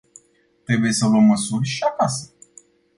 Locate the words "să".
0.91-1.07